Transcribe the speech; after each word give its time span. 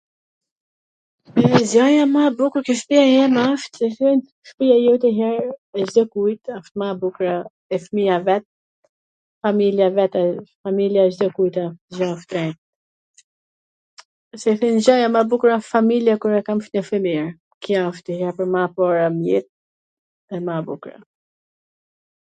Gjaja 1.71 2.05
ma 2.13 2.21
e 2.29 2.35
bukur 2.37 2.61
ke 2.67 2.73
shpija 2.79 3.05
ime 3.25 3.41
asht 3.53 3.69
qw 3.81 3.87
thojn 3.99 4.19
shpija 4.51 4.75
jote 4.85 5.09
nj 5.11 5.17
her 5.21 5.41
dhe 5.71 5.81
e 5.83 5.85
Cdokujt 5.91 6.43
asht 6.57 6.73
ma 6.83 6.87
e 6.93 6.95
bukra 7.03 7.35
e 7.77 7.79
fmija 7.83 8.15
i 8.23 8.25
vet, 8.31 8.45
familja 9.47 9.85
e 9.91 9.95
vet, 9.99 10.15
familja 10.69 11.01
e 11.11 11.13
Cdokujt 11.19 11.55
asht 11.65 11.89
gja 11.99 12.07
e 12.15 12.17
shtrenjt... 12.23 14.83
Gjaja 14.89 15.07
ma 15.17 15.25
e 15.25 15.29
bukur 15.33 15.51
a 15.59 15.61
familja 15.73 16.15
kur 16.23 16.33
e 16.41 16.43
kam 16.51 16.59
shndosh 16.69 16.91
e 16.99 17.03
mir, 17.07 17.25
kjo 17.63 17.73
asht 17.91 18.05
gjaja 18.17 18.47
ma 18.57 18.61
e 18.69 18.71
para 18.75 19.07
mir, 19.23 19.43
dhe 20.29 20.37
ma 20.47 20.53
e 20.63 20.65
bukra. 20.71 20.97